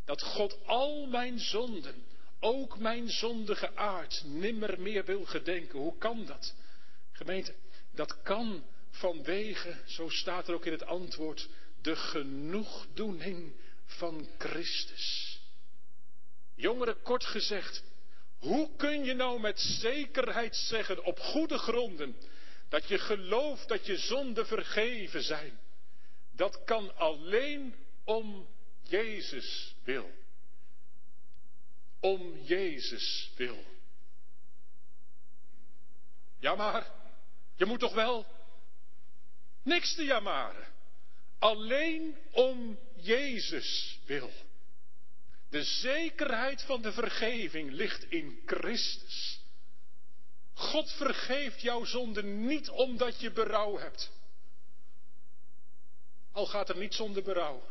[0.05, 2.05] Dat God al mijn zonden,
[2.39, 5.79] ook mijn zondige aard, nimmer meer wil gedenken.
[5.79, 6.55] Hoe kan dat?
[7.11, 7.55] Gemeente,
[7.91, 11.49] dat kan vanwege, zo staat er ook in het antwoord,
[11.85, 13.53] de genoegdoening
[13.85, 15.39] van Christus.
[16.55, 17.83] Jongeren, kort gezegd,
[18.37, 22.15] hoe kun je nou met zekerheid zeggen, op goede gronden,
[22.69, 25.59] dat je gelooft dat je zonden vergeven zijn?
[26.31, 28.47] Dat kan alleen om
[28.81, 30.11] Jezus wil.
[31.99, 33.63] Om Jezus wil.
[36.39, 36.91] Ja, maar
[37.55, 38.25] je moet toch wel
[39.63, 40.74] niks te jamaren.
[41.39, 44.31] Alleen om Jezus wil.
[45.49, 49.39] De zekerheid van de vergeving ligt in Christus.
[50.53, 54.11] God vergeeft jouw zonde niet omdat je berouw hebt.
[56.31, 57.63] Al gaat er niet zonder berouw.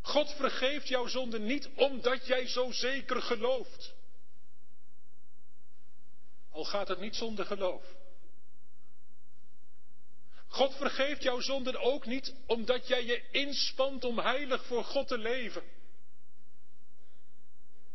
[0.00, 3.94] God vergeeft jouw zonde niet omdat jij zo zeker gelooft.
[6.50, 7.84] Al gaat het niet zonder geloof.
[10.50, 15.18] God vergeeft jouw zonden ook niet omdat jij je inspant om heilig voor God te
[15.18, 15.62] leven.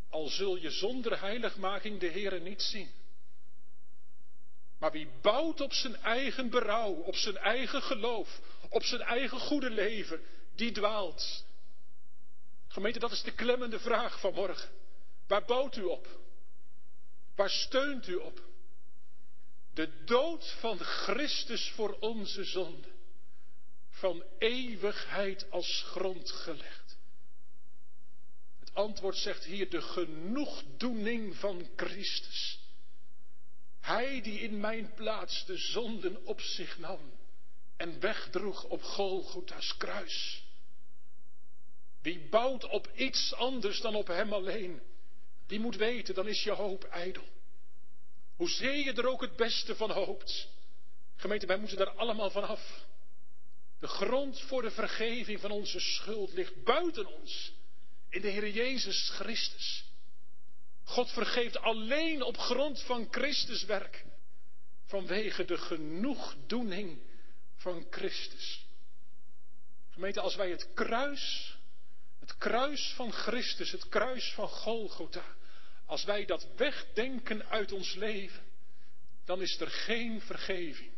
[0.10, 2.92] Al zul je zonder heiligmaking de Heere niet zien.
[4.78, 8.40] Maar wie bouwt op zijn eigen berouw, op zijn eigen geloof,
[8.70, 10.22] op zijn eigen goede leven,
[10.56, 11.46] die dwaalt.
[12.68, 14.70] Gemeente, dat is de klemmende vraag van morgen.
[15.28, 16.08] Waar bouwt u op?
[17.36, 18.42] Waar steunt u op?
[19.76, 22.88] De dood van Christus voor onze zonde.
[23.90, 26.98] Van eeuwigheid als grond gelegd.
[28.60, 32.60] Het antwoord zegt hier de genoegdoening van Christus.
[33.80, 37.12] Hij die in mijn plaats de zonden op zich nam
[37.78, 40.44] en wegdroeg op Golgotha's kruis.
[42.02, 44.82] Wie bouwt op iets anders dan op hem alleen,
[45.48, 47.28] die moet weten, dan is je hoop ijdel.
[48.36, 50.48] Hoezeer je er ook het beste van hoopt.
[51.16, 52.86] Gemeente, wij moeten daar allemaal van af.
[53.80, 57.54] De grond voor de vergeving van onze schuld ligt buiten ons.
[58.10, 59.86] In de Heer Jezus Christus.
[60.84, 64.06] God vergeeft alleen op grond van Christus werk.
[64.86, 67.02] Vanwege de genoegdoening
[67.56, 68.66] van Christus.
[69.90, 71.56] Gemeente, als wij het kruis,
[72.20, 75.36] het kruis van Christus, het kruis van Golgotha,
[75.86, 78.44] als wij dat wegdenken uit ons leven,
[79.26, 80.92] dan is er geen vergeving.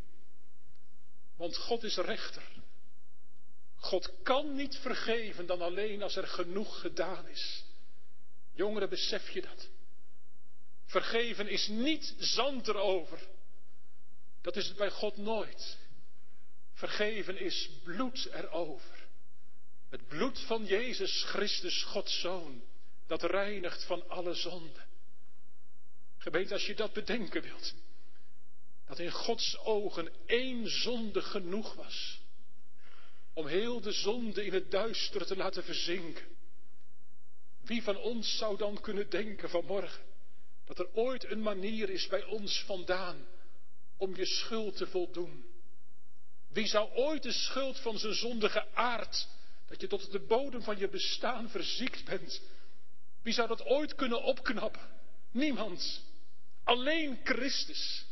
[1.35, 2.43] Want God is rechter.
[3.75, 7.63] God kan niet vergeven dan alleen als er genoeg gedaan is.
[8.53, 9.67] Jongeren, besef je dat?
[10.85, 13.19] Vergeven is niet zand erover.
[14.41, 15.77] Dat is het bij God nooit.
[16.73, 19.07] Vergeven is bloed erover.
[19.89, 22.63] Het bloed van Jezus Christus, Gods Zoon,
[23.07, 24.79] dat reinigt van alle zonde.
[26.17, 27.73] Gemeente, als je dat bedenken wilt,
[28.85, 32.19] dat in Gods ogen één zonde genoeg was
[33.33, 36.25] om heel de zonde in het duister te laten verzinken.
[37.61, 40.03] Wie van ons zou dan kunnen denken vanmorgen
[40.65, 43.27] dat er ooit een manier is bij ons vandaan
[43.97, 45.45] om je schuld te voldoen?
[46.47, 49.27] Wie zou ooit de schuld van zijn zondige aard,
[49.67, 52.41] dat je tot de bodem van je bestaan verziekt bent,
[53.27, 54.81] wie zou dat ooit kunnen opknappen?
[55.31, 56.01] Niemand.
[56.63, 58.05] Alleen Christus.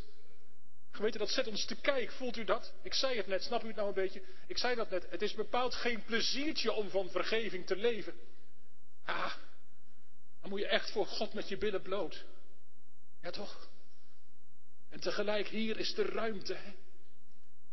[0.91, 2.15] Geweten, dat zet ons te kijken.
[2.15, 2.73] Voelt u dat?
[2.81, 4.21] Ik zei het net, snap u het nou een beetje?
[4.47, 5.09] Ik zei dat net.
[5.09, 8.13] Het is bepaald geen pleziertje om van vergeving te leven.
[9.05, 9.33] Ah,
[10.41, 12.23] dan moet je echt voor God met je billen bloot.
[13.21, 13.67] Ja toch?
[14.89, 16.57] En tegelijk, hier is de ruimte.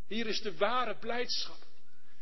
[0.07, 1.67] Hier is de ware blijdschap.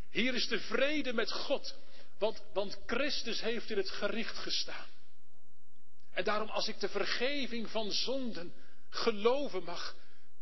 [0.09, 1.75] Hier is de vrede met God.
[2.17, 4.89] Want, want Christus heeft in het gericht gestaan.
[6.11, 8.53] En daarom, als ik de vergeving van zonden
[8.89, 9.95] geloven mag,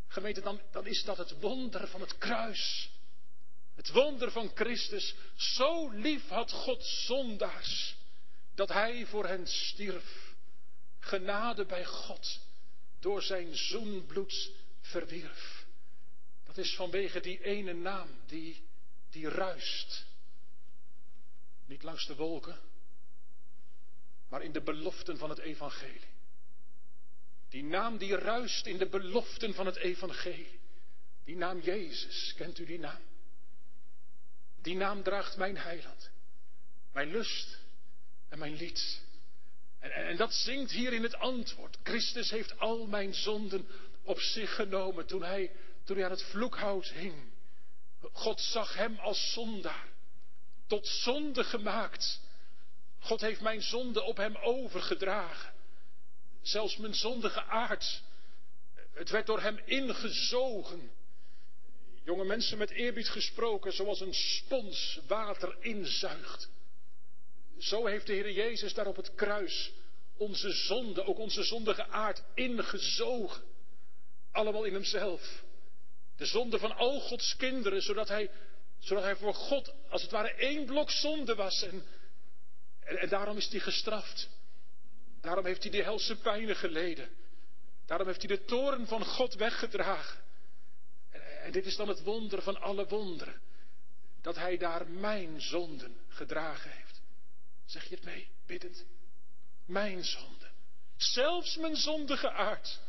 [0.08, 2.90] gemeente, dan, dan is dat het wonder van het kruis.
[3.76, 5.16] Het wonder van Christus.
[5.36, 7.96] Zo lief had God zondaars,
[8.56, 10.34] dat Hij voor hen stierf.
[11.00, 12.40] Genade bij God,
[13.00, 14.52] door zijn zoenbloed
[14.82, 15.66] verwierf.
[16.46, 18.68] Dat is vanwege die ene naam die,
[19.10, 20.06] die ruist.
[21.66, 22.60] Niet langs de wolken,
[24.30, 26.08] maar in de beloften van het evangelie.
[27.50, 30.60] Die naam die ruist in de beloften van het evangelie.
[31.24, 33.02] Die naam Jezus, kent u die naam?
[34.62, 36.10] Die naam draagt mijn heiland,
[36.92, 37.60] mijn lust
[38.30, 39.02] en mijn lied.
[39.80, 41.78] En, en, en dat zingt hier in het antwoord.
[41.84, 43.68] Christus heeft al mijn zonden
[44.04, 45.52] op zich genomen toen hij,
[45.84, 47.32] toen hij aan het vloekhout hing.
[48.12, 49.88] God zag hem als zondaar,
[50.68, 52.22] tot zonde gemaakt
[53.00, 55.54] God heeft mijn zonde op hem overgedragen.
[56.42, 58.02] Zelfs mijn zondige aard.
[58.94, 60.92] Het werd door hem ingezogen.
[62.04, 66.50] Jonge mensen met eerbied gesproken, zoals een spons water inzuigt.
[67.58, 69.72] Zo heeft de Heer Jezus daar op het kruis
[70.18, 73.44] onze zonde, ook onze zondige aard, ingezogen.
[74.32, 75.44] Allemaal in hemzelf.
[76.18, 78.30] De zonde van al Gods kinderen, zodat hij,
[78.80, 81.64] zodat hij voor God als het ware één blok zonde was.
[81.64, 81.84] En
[82.98, 84.30] en, daarom is hij gestraft.
[85.22, 87.10] Daarom heeft hij die helse pijnen geleden.
[87.86, 90.20] Daarom heeft hij de toren van God weggedragen.
[91.44, 93.42] En, dit is dan het wonder van alle wonderen.
[94.22, 97.02] Dat hij daar mijn zonden gedragen heeft.
[97.66, 98.86] Zeg je het mee, biddend?
[99.66, 100.48] Mijn zonde.
[100.98, 102.80] Zelfs mijn zondige aard.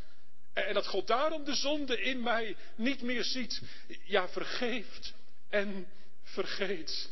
[0.53, 3.61] En dat God daarom de zonde in mij niet meer ziet.
[4.03, 5.13] Ja, vergeeft
[5.49, 5.87] en
[6.23, 7.09] vergeet.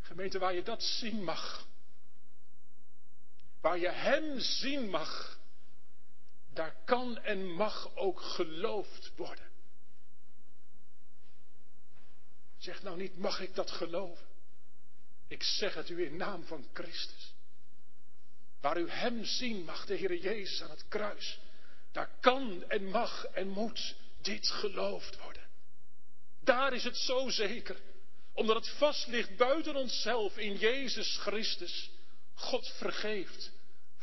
[0.00, 1.65] Gemeente, waar je dat zien mag.
[3.66, 5.38] Waar je Hem zien mag,
[6.52, 9.50] daar kan en mag ook geloofd worden.
[12.58, 14.26] Zeg nou niet, mag ik dat geloven?
[15.28, 17.34] Ik zeg het u in naam van Christus.
[18.60, 21.38] Waar u Hem zien mag, de Heer Jezus aan het kruis,
[21.92, 25.48] daar kan en mag en moet dit geloofd worden.
[26.40, 27.80] Daar is het zo zeker,
[28.32, 31.90] omdat het vast ligt buiten onszelf in Jezus Christus.
[32.34, 33.54] God vergeeft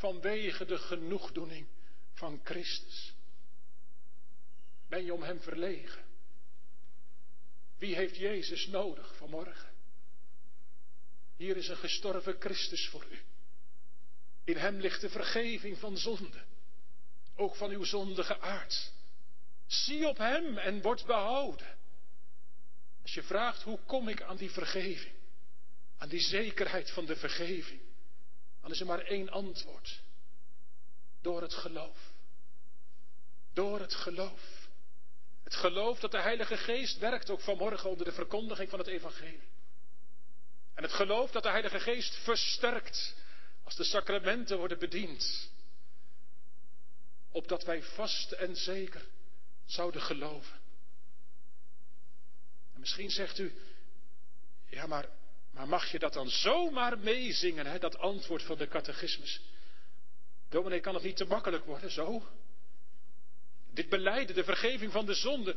[0.04, 1.68] vanwege de genoegdoening
[2.14, 3.14] van Christus.
[4.88, 6.04] Ben je om Hem verlegen?
[7.78, 9.72] Wie heeft Jezus nodig vanmorgen?
[11.36, 13.22] Hier is een gestorven Christus voor u.
[14.44, 16.44] In Hem ligt de vergeving van zonde,
[17.36, 18.92] ook van uw zondige aard.
[19.68, 21.78] Zie op Hem en word behouden.
[23.02, 25.16] Als je vraagt hoe kom ik aan die vergeving,
[25.98, 27.82] aan die zekerheid van de vergeving,
[28.64, 30.02] dan is er maar één antwoord.
[31.22, 31.98] Door het geloof.
[33.54, 34.68] Door het geloof.
[35.44, 39.50] Het geloof dat de Heilige Geest werkt ook vanmorgen onder de verkondiging van het Evangelie.
[40.74, 43.16] En het geloof dat de Heilige Geest versterkt
[43.64, 45.52] als de sacramenten worden bediend.
[47.32, 49.06] opdat wij vast en zeker
[49.66, 50.60] zouden geloven.
[52.74, 53.56] En misschien zegt u,
[54.66, 55.10] ja maar,
[55.54, 59.42] maar mag je dat dan zomaar meezingen, hè, dat antwoord van de catechismus?
[60.50, 62.28] Dominee, kan het niet te makkelijk worden, zo?
[63.74, 65.56] Dit beleiden, de vergeving van de zonde,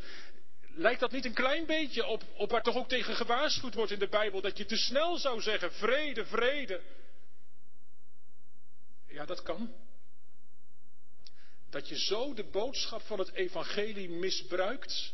[0.75, 3.99] lijkt dat niet een klein beetje op, op waar toch ook tegen gewaarschuwd wordt in
[3.99, 6.81] de Bijbel, dat je te snel zou zeggen, vrede, vrede.
[9.09, 9.75] Ja, dat kan.
[11.71, 15.13] Dat je zo de boodschap van het evangelie misbruikt.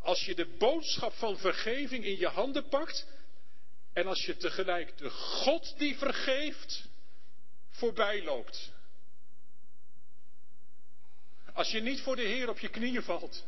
[0.00, 3.06] Als je de boodschap van vergeving in je handen pakt
[3.94, 6.88] en als je tegelijk de God die vergeeft
[7.70, 8.72] voorbij loopt.
[11.52, 13.44] Als je niet voor de Heer op je knieën valt.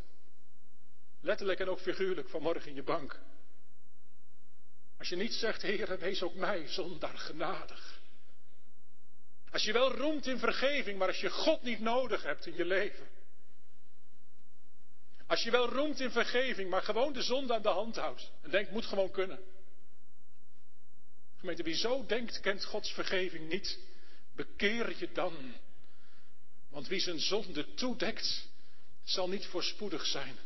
[1.21, 3.21] Letterlijk en ook figuurlijk vanmorgen in je bank.
[4.99, 8.01] Als je niet zegt, Heer, wees ook mij zondaar genadig.
[9.51, 12.65] Als je wel roemt in vergeving, maar als je God niet nodig hebt in je
[12.65, 13.09] leven.
[15.27, 18.33] Als je wel roemt in vergeving, maar gewoon de zonde aan de hand houdt.
[18.43, 19.56] En denkt, moet gewoon kunnen.
[21.37, 23.79] Gemeente, wie zo denkt, kent Gods vergeving niet.
[24.35, 25.55] Bekeer je dan.
[26.69, 28.49] Want wie zijn zonde toedekt,
[29.05, 30.37] zal niet voorspoedig zijn.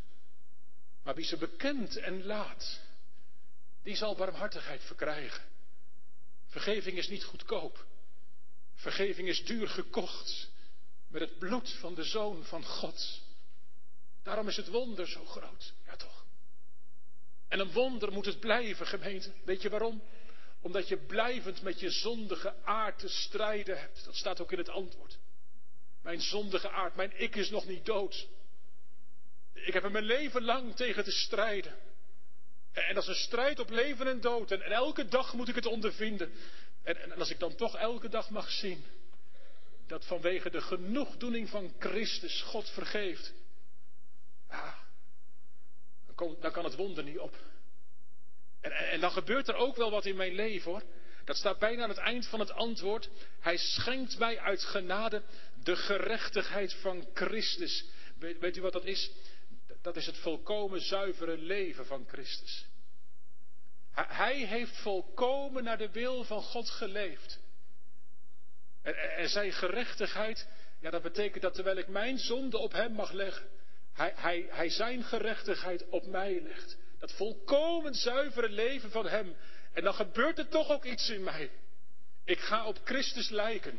[1.02, 2.80] Maar wie ze bekent en laat,
[3.82, 5.44] die zal barmhartigheid verkrijgen.
[6.46, 7.86] Vergeving is niet goedkoop.
[8.74, 10.50] Vergeving is duur gekocht
[11.08, 13.20] met het bloed van de Zoon van God.
[14.22, 15.72] Daarom is het wonder zo groot.
[15.86, 16.24] Ja toch.
[17.48, 19.32] En een wonder moet het blijven, gemeente.
[19.44, 20.02] Weet je waarom?
[20.60, 24.04] Omdat je blijvend met je zondige aard te strijden hebt.
[24.04, 25.18] Dat staat ook in het antwoord.
[26.02, 28.28] Mijn zondige aard, mijn ik is nog niet dood.
[29.52, 31.76] Ik heb er mijn leven lang tegen te strijden.
[32.72, 34.50] En dat is een strijd op leven en dood.
[34.50, 36.32] En, elke dag moet ik het ondervinden.
[36.82, 38.84] En, als ik dan toch elke dag mag zien
[39.90, 43.32] dat vanwege de genoegdoening van Christus God vergeeft.
[44.48, 44.78] Ja,
[46.06, 47.36] dan, kan, dan kan het wonder niet op.
[48.60, 50.82] En, dan gebeurt er ook wel wat in mijn leven hoor.
[51.24, 53.08] Dat staat bijna aan het eind van het antwoord.
[53.40, 55.22] Hij schenkt mij uit genade
[55.62, 57.84] de gerechtigheid van Christus.
[58.18, 59.10] Weet, u wat dat is?
[59.82, 62.66] Dat is het volkomen zuivere leven van Christus.
[63.92, 67.40] Hij heeft volkomen naar de wil van God geleefd.
[68.82, 70.48] En, en zijn gerechtigheid,
[70.80, 73.48] ja, dat betekent dat terwijl ik mijn zonde op hem mag leggen,
[73.92, 76.76] hij, hij, hij zijn gerechtigheid op mij legt.
[77.00, 79.36] Dat volkomen zuivere leven van hem.
[79.72, 81.50] En dan gebeurt er toch ook iets in mij.
[82.24, 83.78] Ik ga op Christus lijken.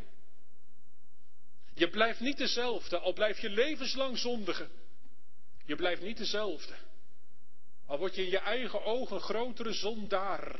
[1.73, 4.69] Je blijft niet dezelfde, al blijf je levenslang zondigen.
[5.65, 6.73] Je blijft niet dezelfde.
[7.85, 10.59] Al word je in je eigen ogen grotere zondaar.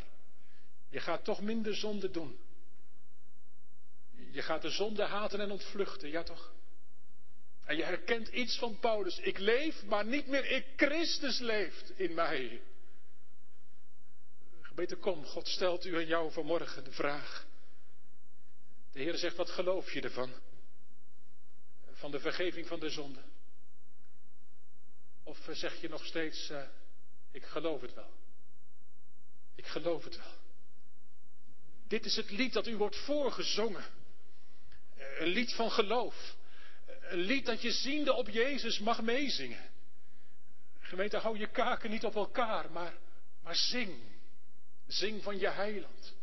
[0.90, 2.40] Je gaat toch minder zonde doen.
[4.32, 6.54] Je gaat de zonde haten en ontvluchten, ja toch?
[7.72, 9.20] En je herkent iets van Paulus.
[9.20, 10.66] Ik leef, maar niet meer ik.
[10.76, 12.62] Christus leeft in mij.
[14.62, 17.48] Gebeten, kom, God stelt u en jou vanmorgen de vraag.
[18.92, 20.34] De Heer zegt, wat geloof je ervan?
[21.92, 23.22] Van de vergeving van de zonde.
[25.24, 26.64] Of zeg je nog steeds, uh,
[27.32, 28.14] ik geloof het wel.
[29.56, 30.34] Ik geloof het wel.
[31.88, 33.86] Dit is het lied dat u wordt voorgezongen.
[35.20, 36.40] Een lied van geloof.
[37.12, 39.70] Een lied dat je ziende op Jezus mag meezingen.
[40.80, 42.94] Gemeente, hou je kaken niet op elkaar, maar,
[43.44, 44.00] maar zing.
[44.88, 46.14] Zing van je heiland.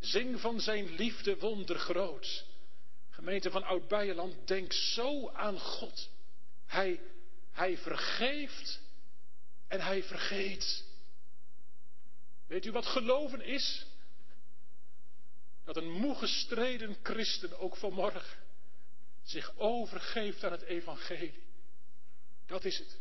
[0.00, 2.44] Zing van zijn liefde wondergroot.
[3.10, 6.10] Gemeente van Oud-Beijerland, denk zo aan God.
[6.66, 7.00] Hij,
[7.52, 8.80] hij vergeeft
[9.68, 10.84] en hij vergeet.
[12.46, 13.86] Weet u wat geloven is?
[15.64, 18.43] Dat een moe gestreden christen ook vanmorgen
[19.24, 21.42] zich overgeeft aan het evangelie.
[22.46, 23.00] Dat is het.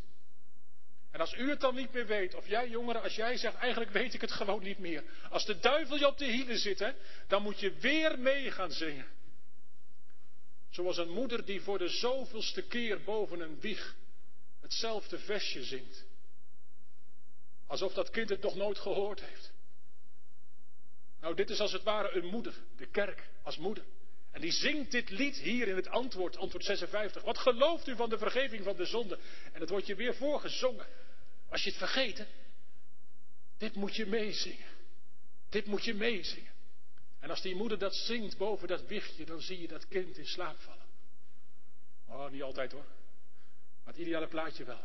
[1.11, 3.91] En als u het dan niet meer weet, of jij jongeren, als jij zegt, eigenlijk
[3.91, 5.03] weet ik het gewoon niet meer.
[5.30, 6.91] Als de duivel je op de hielen zit, hè,
[7.28, 9.07] dan moet je weer mee gaan zingen.
[10.69, 13.95] Zoals een moeder die voor de zoveelste keer boven een wieg
[14.61, 16.05] hetzelfde versje zingt.
[17.67, 19.51] Alsof dat kind het nog nooit gehoord heeft.
[21.19, 23.84] Nou, dit is als het ware een moeder, de kerk als moeder.
[24.34, 27.23] En die zingt dit lied hier in het antwoord, antwoord 56.
[27.23, 29.19] Wat gelooft u van de vergeving van de zonde?
[29.51, 30.86] En het wordt je weer voorgezongen.
[31.49, 32.27] Als je het vergeten,
[33.57, 34.67] dit moet je meezingen.
[35.49, 36.51] Dit moet je meezingen.
[37.19, 40.27] En als die moeder dat zingt boven dat wichtje, dan zie je dat kind in
[40.27, 40.86] slaap vallen.
[42.07, 42.86] Oh, niet altijd hoor.
[43.84, 44.84] Maar het ideale plaatje wel.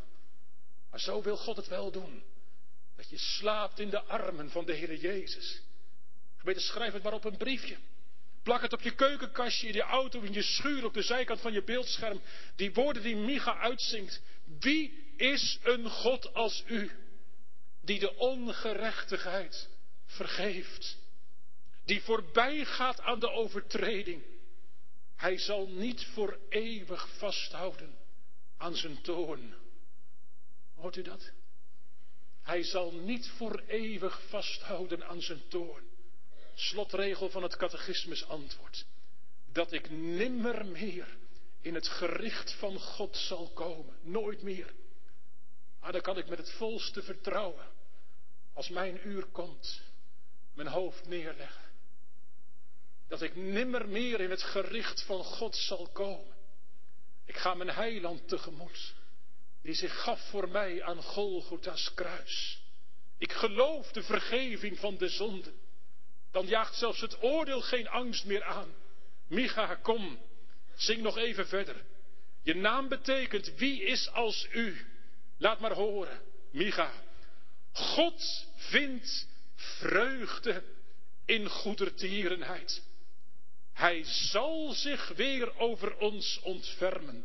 [0.90, 2.22] Maar zo wil God het wel doen.
[2.96, 5.62] Dat je slaapt in de armen van de Heer Jezus.
[6.36, 7.76] Gemeente, schrijf het maar op een briefje.
[8.49, 11.53] Plak het op je keukenkastje, in je auto, in je schuur, op de zijkant van
[11.53, 12.20] je beeldscherm.
[12.57, 14.22] Die woorden die Micha uitzingt.
[14.59, 16.90] Wie is een God als u,
[17.80, 19.68] die de ongerechtigheid
[20.07, 20.99] vergeeft,
[21.84, 24.22] die voorbij gaat aan de overtreding.
[25.16, 27.99] Hij zal niet voor eeuwig vasthouden
[28.57, 29.55] aan zijn toorn.
[30.74, 31.30] Hoort u dat?
[32.42, 35.97] Hij zal niet voor eeuwig vasthouden aan zijn toorn.
[36.61, 38.84] Slotregel van het catechismus antwoord.
[39.52, 41.16] Dat ik nimmer meer
[41.61, 43.96] in het gericht van God zal komen.
[44.02, 44.74] Nooit meer.
[45.80, 47.66] Maar dan kan ik met het volste vertrouwen,
[48.52, 49.82] als mijn uur komt,
[50.54, 51.64] mijn hoofd neerleggen.
[53.09, 56.36] Dat ik nimmer meer in het gericht van God zal komen.
[57.24, 58.94] Ik ga mijn heiland tegemoet,
[59.62, 62.62] die zich gaf voor mij aan Golgotha's kruis.
[63.18, 65.66] Ik geloof de vergeving van de zonden.
[66.31, 68.74] Dan jaagt zelfs het oordeel geen angst meer aan.
[69.29, 70.18] Micha, kom,
[70.76, 71.85] zing nog even verder.
[72.43, 74.87] Je naam betekent wie is als u.
[75.39, 76.20] Laat maar horen,
[76.51, 76.93] Micha.
[77.72, 80.62] God vindt vreugde
[81.24, 82.83] in goedertierenheid.
[83.72, 87.24] Hij zal zich weer over ons ontfermen.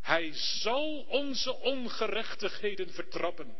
[0.00, 3.56] Hij zal onze ongerechtigheden vertrappen.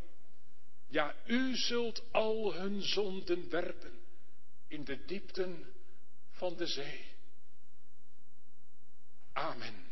[0.89, 4.06] Ja, u zult al hun zonden werpen
[4.69, 5.73] in de diepten
[6.31, 7.05] van de zee.
[9.33, 9.86] Amen.